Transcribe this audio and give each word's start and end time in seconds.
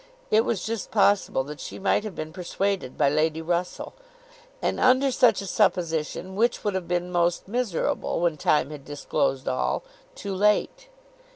It 0.31 0.45
was 0.45 0.65
just 0.65 0.89
possible 0.89 1.43
that 1.43 1.59
she 1.59 1.77
might 1.77 2.03
have 2.03 2.15
been 2.15 2.33
persuaded 2.33 2.97
by 2.97 3.07
Lady 3.07 3.39
Russell! 3.39 3.93
And 4.59 4.79
under 4.79 5.11
such 5.11 5.43
a 5.43 5.45
supposition, 5.45 6.35
which 6.35 6.63
would 6.63 6.73
have 6.73 6.87
been 6.87 7.11
most 7.11 7.47
miserable, 7.47 8.19
when 8.19 8.35
time 8.35 8.71
had 8.71 8.83
disclosed 8.83 9.47
all, 9.47 9.83
too 10.15 10.33
late? 10.33 10.87